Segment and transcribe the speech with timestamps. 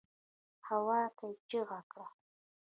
[0.67, 2.07] هواته يې چيغه کړه.